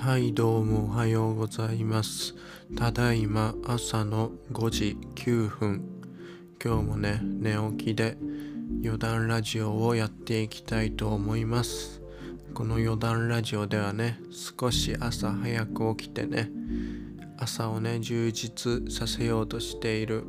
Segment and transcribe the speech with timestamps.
[0.00, 2.34] はいどうもおはようございます。
[2.74, 5.84] ただいま朝の5時9分。
[6.64, 8.16] 今日もね寝起きで
[8.82, 12.00] 余談ラジオをやっていきたいと思います。
[12.54, 16.50] この余談ラジオではね少し朝早く起きてね
[17.36, 20.24] 朝をね充実させようとしている、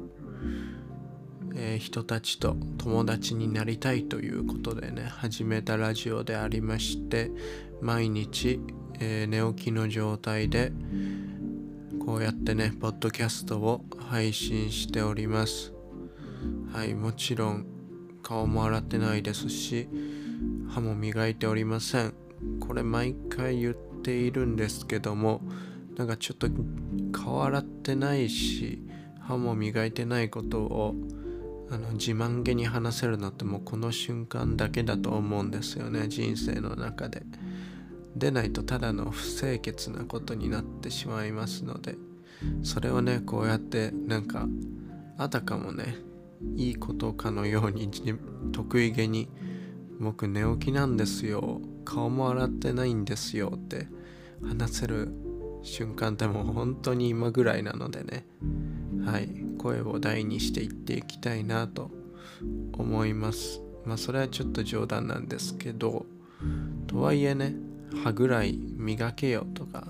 [1.56, 7.32] えー、人たちと友達になりたいということでね始めたラジオでありまして
[7.80, 8.60] 毎日
[9.04, 10.72] えー、寝起きの状態で
[12.06, 15.74] こうやってねポッドキャストを配信しております
[16.72, 17.66] はいもちろん
[18.22, 19.90] 顔も洗ってないですし
[20.70, 22.14] 歯も磨いておりません
[22.60, 25.42] これ毎回言っているんですけども
[25.98, 26.48] なんかちょっと
[27.12, 28.84] 顔洗ってないし
[29.20, 30.96] 歯も磨いてないことを
[31.72, 37.24] あの自慢げに話せるのってもうこの瞬間だけだと思うんですよね人生の中で。
[38.16, 41.96] でないとただの不清潔なことになってしまいますので
[42.64, 44.48] それをねこうやってなんか
[45.18, 45.96] あたかもね
[46.56, 47.90] いいことかのように
[48.52, 49.30] 得意げに
[50.00, 51.62] 僕寝起きなんですよ。
[51.86, 53.88] 顔も洗ってないんですよって
[54.44, 55.14] 話せる
[55.62, 58.26] 瞬間ってもう本当に今ぐらいなのでね。
[59.06, 59.30] はい。
[59.60, 61.92] 声を大にしていっていきたいなと
[62.74, 63.62] 思います。
[63.86, 66.06] まあそれはちょっと冗談なんですけど
[66.88, 67.56] とはいえね
[68.04, 69.88] 歯ぐらい磨けよとか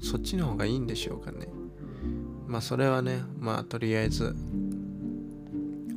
[0.00, 1.48] そっちの方がいいんでしょうかね。
[2.46, 4.34] まあそれはねまあとりあえず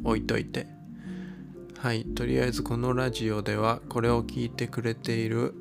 [0.03, 0.75] 置いといて。
[1.85, 5.53] はいとりあえずこのラジオではこれを聞いてくれている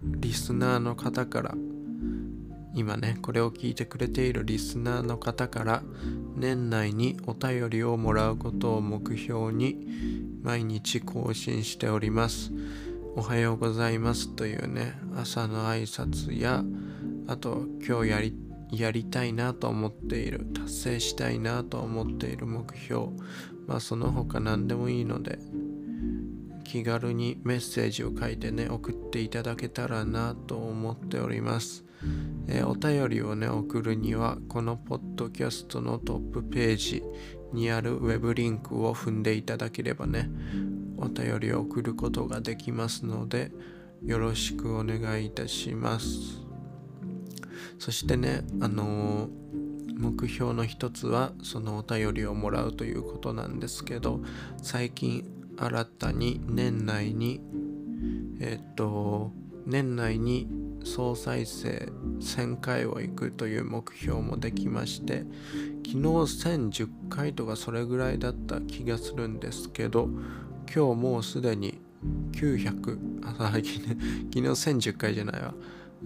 [0.00, 1.54] リスナーの方から
[2.72, 5.82] 今ねこれを聞いてくれているリスナーの方から
[6.36, 9.84] 年内にお便りをもらうことを目標に
[10.42, 12.52] 毎日更新しております。
[13.14, 16.64] おはようございますというね朝の挨拶や
[17.26, 18.34] あと今日やり
[18.70, 23.08] やりたいなと思っている達成したいなと思っている目標
[23.66, 25.38] まあその他何でもいいので
[26.64, 31.84] 気軽にメッセージを書いてね送っていただけたらなと思っております、
[32.48, 37.02] えー、お便りをね送るにはこのポッドキャストのトップページ
[37.52, 40.30] にあるウェブリンクを踏んでいただければね
[41.02, 43.52] お便りを送ることができますので
[44.04, 46.42] よろしくお願いいたします。
[47.78, 49.28] そしてねあの
[49.96, 54.20] 目標の一つはそのお便りをもらうということなんですけど
[54.62, 55.24] 最近
[55.56, 57.40] 新たに年内に
[58.40, 59.32] えっと
[59.66, 60.48] 年内に
[60.84, 61.88] 総再生
[62.18, 65.24] 1000回を行くという目標もできまして
[65.86, 70.08] 昨日1010回とかそれぐらいだった気がするんですけど
[70.74, 71.78] 今日もうすでに
[72.32, 73.90] 900あ昨日
[74.32, 75.52] 1010回じゃないわ。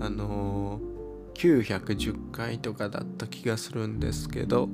[0.00, 4.68] あのー、910回とかだった気がするんですけど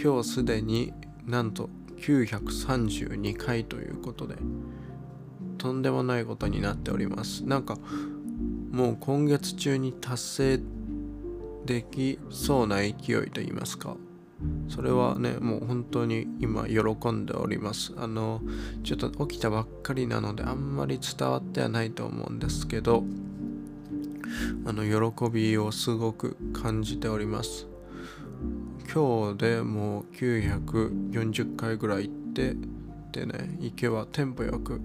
[0.00, 0.92] 今日すでに
[1.26, 4.36] なんと932回ということで
[5.58, 7.44] とんでもないことになっております。
[7.44, 7.78] なんか
[8.70, 10.60] もう今月中に達成
[11.66, 12.94] できそうな勢い
[13.30, 13.96] と言いますか。
[14.70, 17.92] それはねもう本当に今喜んでおります。
[17.96, 18.40] あの
[18.84, 23.02] ちょっと起きたばっかりなのであんまり伝わってはないと思うんですけど
[24.64, 27.66] あの喜びをすごく感じております。
[28.92, 32.56] 今日でもう940回ぐらい行って
[33.12, 34.80] でね行けばテンポよく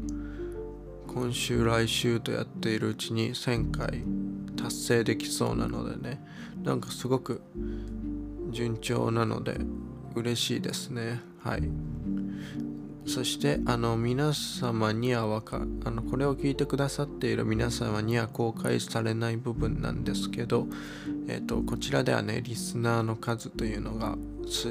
[1.07, 4.03] 今週来週とやっているうちに1000回
[4.55, 6.23] 達成できそうなのでね
[6.63, 7.41] なんかすごく
[8.55, 9.57] 順調なので
[10.15, 11.19] 嬉しいですね。
[11.43, 11.69] はい。
[13.05, 20.67] そしてあの皆様にはわかあのこれを聞いてくださっている皆様には公開されない部分なんですけど、
[21.27, 24.15] えーと、こちらではねリスナーの数というのが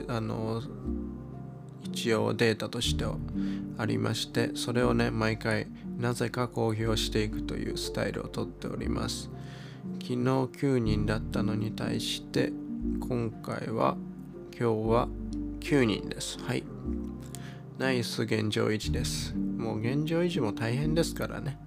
[0.09, 0.63] あの
[1.85, 3.17] 一応データとしては
[3.79, 9.31] ありましてそれをね毎回なぜか公表していくというスタイルをとっております。
[10.01, 12.53] 昨日9人だったのに対して
[13.01, 13.97] 今回は
[14.51, 15.09] 今日は
[15.61, 16.39] 9人です。
[16.39, 16.63] はい。
[17.79, 19.35] ナイス現状維持です。
[19.35, 21.59] もう現状維持も大変ですからね。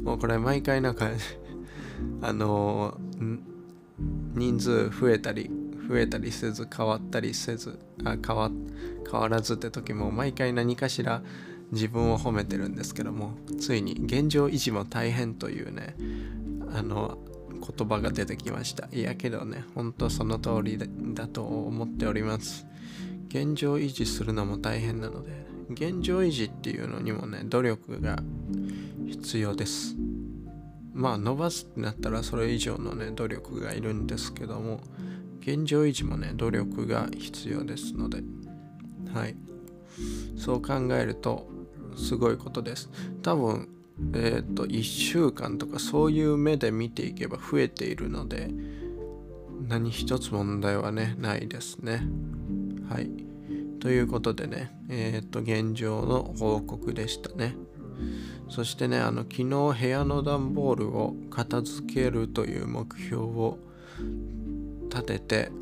[0.00, 1.10] もうこれ毎回なんか
[2.22, 3.38] あのー、
[4.34, 5.50] 人数増えたり
[5.88, 8.52] 増えたりせず変わったりせずあ変わ
[9.10, 11.22] 変わらずって時も毎回何かしら
[11.72, 15.96] 自分を褒めてるんですけどもついに現状維持も大変というね
[16.72, 17.18] あの
[17.58, 18.88] 言葉が出てきました。
[18.92, 20.78] いやけどねほんとその通り
[21.14, 22.66] だと思っております。
[23.28, 28.18] 現状維持するのも大変なので現状維持っていうのにもね努力が
[29.06, 29.96] 必要です。
[30.94, 34.80] まあ伸ばすってなったらそれ以上のね努力がいるんですけども
[35.40, 38.22] 現状維持もね努力が必要ですので。
[39.12, 39.36] はい。
[40.36, 41.48] そう考えると
[41.96, 42.90] すごいことです。
[43.22, 43.68] 多分
[44.14, 48.50] えっ、ー、と1週間とかそういう目で見ていけば増えているので
[49.68, 52.02] 何一つ問題はねないですね。
[52.88, 53.10] はい。
[53.80, 57.56] ということでねえっ、ー、と現状の報告でしたね。
[58.48, 63.58] そしてねあの昨日部屋の段ボールを片付けるという目標を
[64.88, 65.52] 立てて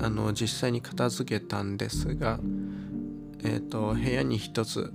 [0.00, 2.40] あの実際に片付けたんですが
[3.44, 4.92] えっ、ー、と部屋に一つ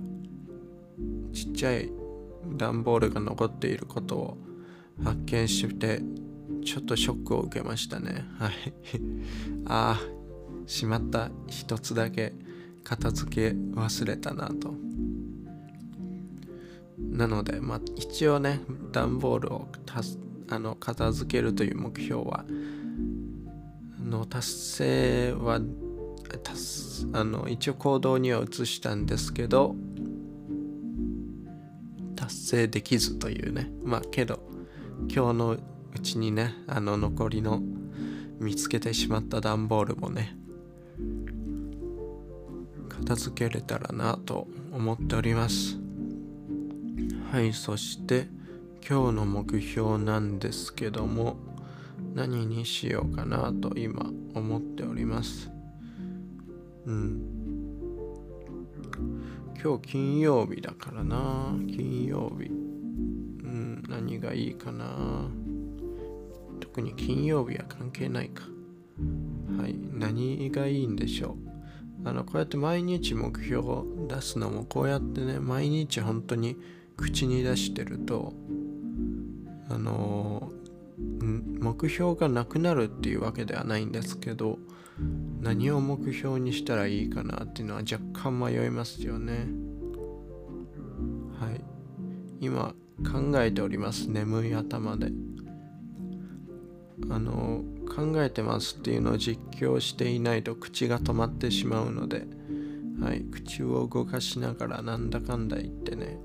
[1.32, 1.90] ちっちゃい
[2.56, 4.38] 段ボールが残っていることを
[5.04, 6.00] 発見して
[6.64, 8.24] ちょっとショックを受けましたね。
[8.38, 8.52] はい。
[9.66, 10.18] ああ
[10.66, 12.34] しまった一つだけ
[12.84, 14.74] 片付け忘れたなと。
[16.98, 18.60] なのでまあ一応ね
[18.92, 19.68] 段ボールを
[20.50, 22.44] あの片付けるという目標は
[24.02, 25.60] の達成は
[27.12, 29.74] あの一応行動には移したんですけど
[32.48, 33.70] 成できずというね。
[33.84, 34.40] まあけど
[35.14, 35.60] 今日のう
[36.02, 37.60] ちにねあの残りの
[38.40, 40.34] 見つけてしまった段ボールもね
[42.88, 45.76] 片付けれたらなと思っております。
[47.30, 48.28] はいそして
[48.88, 51.36] 今日の目標なんですけども
[52.14, 55.50] 何にしようかなと今思っております。
[56.86, 57.37] うん。
[59.60, 61.52] 今日金曜日だからな。
[61.66, 62.46] 金曜日。
[62.46, 65.28] うん何がいいかな。
[66.60, 68.44] 特に金曜日は関係ないか。
[69.60, 71.36] はい何がいいんでしょ
[72.04, 72.08] う。
[72.08, 76.56] あのこうやって毎日目標を出すのもこうやってね毎日本当に
[76.96, 78.34] 口に出してると
[79.68, 80.52] あの
[81.20, 84.58] 目標がなくなるっていうわけではないんですけど
[85.40, 89.46] 何を目標にしたらいいかなっていうのは若干迷いますよね。
[91.38, 91.64] はい。
[92.40, 92.74] 今
[93.04, 94.10] 考えております。
[94.10, 95.12] 眠い頭で。
[97.10, 102.26] あの考えてますっていうのを実況していないと口が止まってしまうので。
[103.00, 103.20] はい。
[103.22, 106.18] 口を動かしながらなんだかんだ言ってね。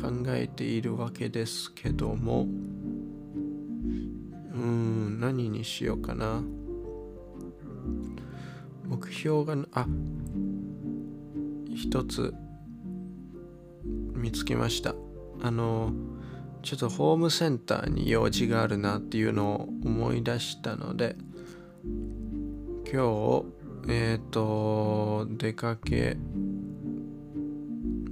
[0.00, 2.48] 考えているわけですけども。
[4.54, 6.42] うーん何にしようかな。
[8.86, 9.86] 目標があ
[11.74, 12.34] 一つ
[14.14, 14.94] 見つけました。
[15.42, 15.92] あの
[16.62, 21.16] ちょっとホームセンターに用事があるなっていうのを思い出したので
[22.90, 23.44] 今日
[23.88, 26.16] えっ、ー、と出かけ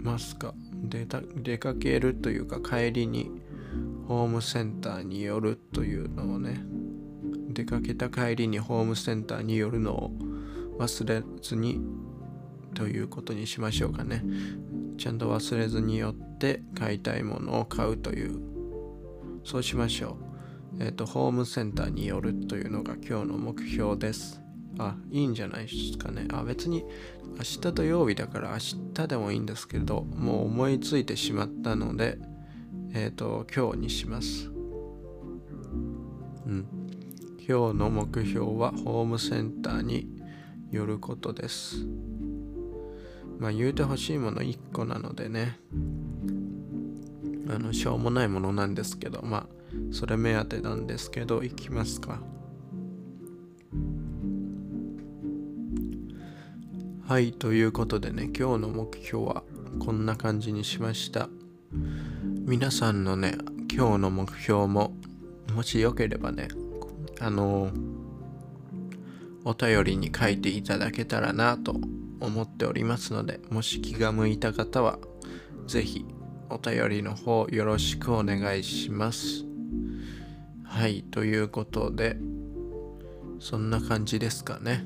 [0.03, 0.53] ますか？
[0.85, 3.31] 出た出かけるというか帰りに
[4.09, 6.61] ホームセンターに寄るというのをね
[7.49, 10.11] 出かけた帰りにホームセンターに寄るのを
[10.83, 11.81] 忘れずに
[12.75, 14.25] ということにしましょうかね。
[14.99, 18.41] ちゃんと忘れずに寄って買いたいものを買うという。
[19.45, 20.19] そうしましょ
[20.81, 20.83] う。
[20.83, 24.43] えっ、ー、とホームセンターに寄るというのが今日の目標です。
[24.79, 26.27] あいいんじゃないですかね。
[26.33, 26.85] あ別に
[27.37, 28.59] 明日土曜日だから明
[28.93, 32.19] 日でもいいんですけどもう思いついてしまったので
[32.93, 34.49] えっ、ー、と今日にします。
[34.49, 34.51] う
[36.51, 36.67] ん。
[37.47, 40.22] 今日の目標はホームセンターに
[40.73, 41.87] 寄ることです。
[43.39, 45.61] まあ言うてほしいもの1個なのでね。
[47.49, 49.47] あのしょうもないものなんですけどまあ
[49.91, 52.21] それ目当てなんですけど行きますか。
[57.07, 59.43] はいということでね今日の目標は
[59.79, 61.29] こんな感じにしました。
[62.47, 63.37] 皆さんのね
[63.71, 64.95] 今日の目標も
[65.55, 66.49] もしよければね
[67.21, 67.71] あの
[69.45, 71.75] お便りに書いていただけたらなと
[72.21, 74.99] 思っておりますのでもし気が向いた方は
[75.67, 76.05] 是非
[76.49, 79.45] お便りの方よろしくお願いします。
[80.65, 82.17] はいということで
[83.41, 84.85] そんな感じですかね。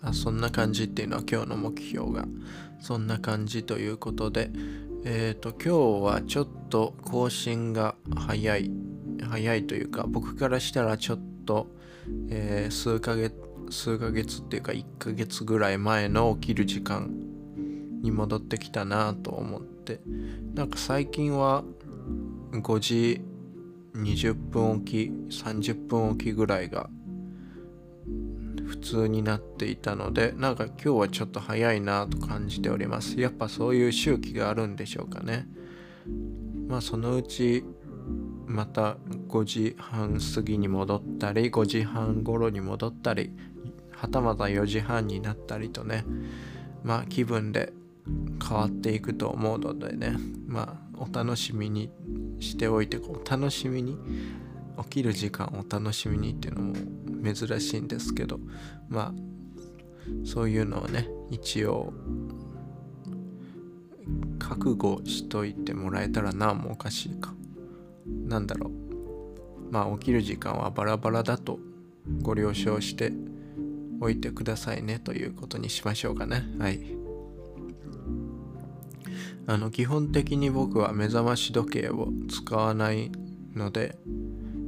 [0.00, 2.26] あそんな感じっていうのは今日の目標が。
[2.80, 4.50] そんな感じということで
[5.04, 8.70] えっ、ー、と今日はちょっと更新が早い
[9.28, 11.68] 早いというか僕からしたらちょっと、
[12.28, 17.10] えー、数ヶ月数ヶ月っていうか1ヶ月ぐらい前の起きる時間
[18.02, 20.00] に戻ってきたなと思って。
[20.54, 21.64] なんか最近は
[22.52, 23.20] 5時
[23.94, 26.90] 20分おき30分おきぐらいが
[28.66, 33.20] 普通になっていたのでなんか今日はちょっと早いなと感じております。
[33.20, 35.46] やっぱそういう周期があるんでしょうかね。
[36.68, 37.64] まあそのうち
[38.46, 38.96] また
[39.28, 43.32] 5時半過ぎに戻ったり5時半頃に戻ったり
[43.96, 46.04] はたまた4時半になったりとね
[46.84, 47.72] まあ気分で
[48.46, 51.90] 変わっていくと思うのでねまあお楽しみに
[52.38, 53.96] しておいてお楽しみに
[54.78, 56.74] 起きる時間を楽しみにっていうのも
[57.34, 58.38] 珍しいんですけど
[58.88, 59.14] まあ
[60.24, 61.92] そういうのをね一応
[64.38, 67.34] 覚悟しといてもらえたらなもおかしいか。
[68.06, 69.72] なんだろう。
[69.72, 71.58] まあ起きる時間はバラバラだと
[72.22, 73.12] ご了承して
[74.00, 76.44] おいてくださいねということにしましょうかね。
[76.58, 76.80] はい。
[79.48, 83.12] あの基本的に僕は目覚まし時計を使わない
[83.54, 83.96] ので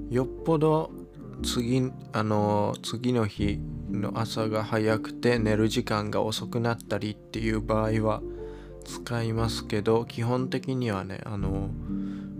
[0.08, 0.92] よっぽど
[1.42, 3.58] 次あの次の日
[3.90, 8.22] の朝が早くて寝る時間が遅くなったりっていう場合は
[8.84, 11.70] 使いますけど基本的にはねあの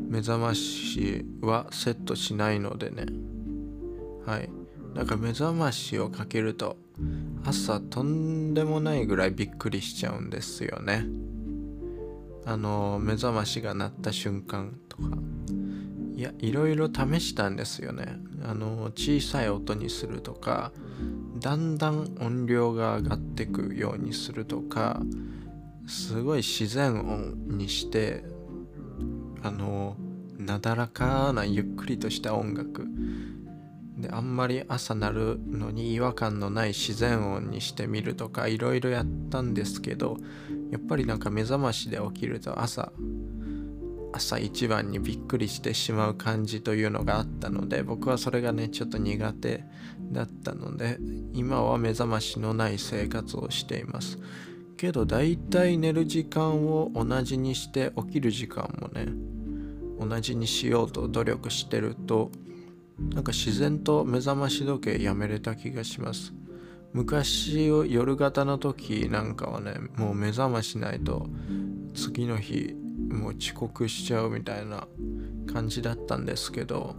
[0.09, 3.07] 目覚ましはセットしないのでね。
[4.25, 4.58] はい。
[4.99, 6.77] なんか目覚ましをかけると
[7.45, 11.07] 朝とんでもないぐらいびっくりしちゃうんですよね。
[12.45, 15.05] あの目覚ましが鳴った瞬間とか。
[16.17, 18.19] いやいろいろ試したんですよね。
[18.43, 20.73] あの小さい音にするとか
[21.39, 25.01] だんだん音量が上がってくようにするとか
[25.87, 28.25] すごい自然音にして
[29.45, 29.97] あの
[30.39, 32.85] なだらかなゆっくりとした音楽
[33.99, 40.17] であんまり朝鳴るのに違和感のない自然音にしてみるとかいろいろやったんですけど
[40.71, 42.93] やっぱりなんか目覚ましで起きると朝
[44.13, 49.65] 朝一番にびっくりしてしまう感じというのがあったので僕はそれがねちょっと苦手
[50.13, 50.99] だったので
[51.33, 54.19] 今は目覚ましのない生活をしています。
[54.77, 59.09] けどだいたい寝る時間を同じにして起きる時間もね
[59.99, 62.31] 同じにしようと努力してると
[62.99, 66.33] なんか自然と目覚まし時計やめれた気がします。
[66.93, 71.29] 昔を夜型の時なんかはねもう目覚ましないと
[71.95, 72.75] 次の日
[73.11, 74.89] もう遅刻しちゃうみたいな
[75.53, 76.97] 感じだったんですけど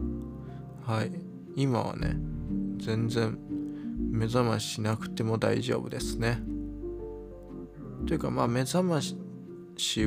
[0.86, 1.12] はい。
[1.56, 2.16] 今はね
[2.78, 3.38] 全然
[4.12, 6.42] 目覚ましなくても大丈夫ですね。
[8.08, 9.16] というかまあ目覚まし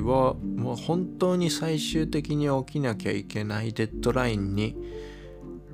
[0.01, 4.77] はもう本当に最終的に起きなきゃいけないデッドラインに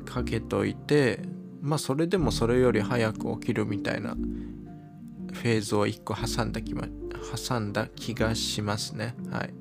[0.09, 1.21] かけといて
[1.61, 6.89] まあそれでもそれより早く起きるみたいなフェーズを1個挟んだ気,、ま、
[7.37, 9.15] 挟んだ気がしますね。
[9.31, 9.55] はい。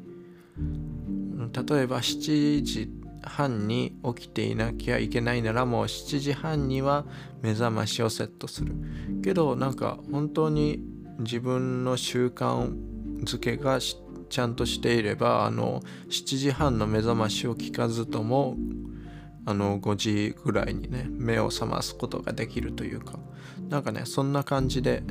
[0.58, 2.90] 例えば7時
[3.24, 7.06] 半に起きていなきゃいけないならもう7時半には
[7.42, 8.74] 目覚ましをセットする。
[9.24, 10.82] けどなんか本当に
[11.20, 12.74] 自分の習慣
[13.24, 18.56] づけがちゃんとしていればあの7時半の目覚ましを聞かずとも
[19.48, 23.18] あの5時ぐらいにね目を覚ますことができるというか。
[23.70, 25.04] なんかねそんな感じで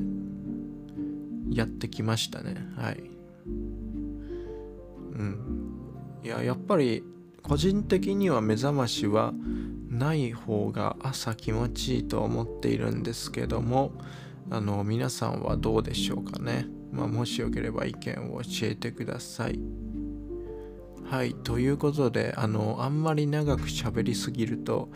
[1.51, 2.55] やってきましたね。
[2.77, 3.03] はい。
[3.47, 3.49] う
[5.23, 6.21] ん。
[6.23, 7.03] いややっぱり
[7.43, 9.33] 個人的には目覚ましは
[9.89, 13.93] ない方が朝気持ちいいと思っているんですけども
[14.51, 19.86] あの皆さんはどうでしょうかね、まあ、もしよければ意見を教えてください。
[21.11, 24.89] はいということであのあんまり長く喋りすぎると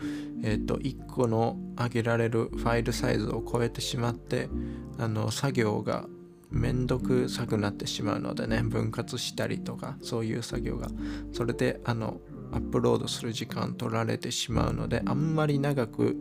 [0.43, 4.49] えっ、ー、と1個の上げられるファイルサイズを超えてしまって
[4.97, 6.05] あの作業が
[6.49, 10.89] めんどくさくなってしまうのでね分割したりとかそういう作業が
[11.31, 12.19] それであの
[12.51, 16.17] アップロードする時間取られてしまうのであんまり長く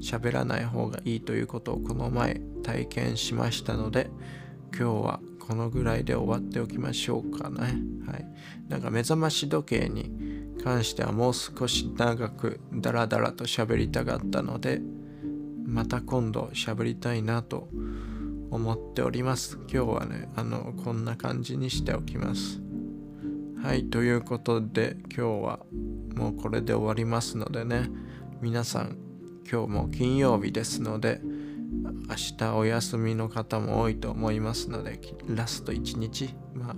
[0.00, 4.10] 喋らない方がいいということをこの前体験しましたので
[4.76, 7.60] 今日はこのぐらいで終わっておきましょうかね
[8.06, 8.26] はい
[8.68, 10.10] なんか目覚まし時計に
[10.62, 14.80] 関してはもう少し長くダラダラと喋りたかったので
[15.66, 17.68] また今度喋りたいなと
[18.52, 19.58] 思っております。
[19.72, 22.60] 今日はね、あの、こんな感じにしておきます。
[23.62, 25.60] はい、ということで今日は
[26.14, 27.88] もうこれで終わりますのでね、
[28.42, 28.98] 皆さん
[29.50, 31.22] 今日も金曜日ですので、
[32.08, 36.76] 明日お休みの方も多いと思いますので、ラスト1日、まあ、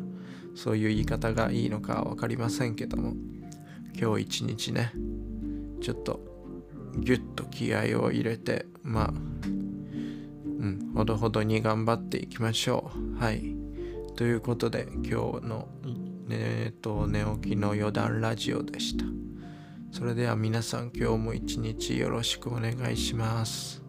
[0.54, 3.14] そういう言い方がいいのか分かりませんけども、
[3.98, 4.92] 今日一日ね、
[5.80, 6.20] ちょっと
[6.98, 13.18] ギュッと気合を入れて、まあ、うん、ほどほどに頑張っていきましょう。
[13.18, 13.56] はい。
[14.16, 15.68] ということで、今日の、
[16.30, 19.04] えっと、寝起きの余談ラジオでした。
[19.90, 23.83] それでは皆さん今日も一日よろしくお願いします。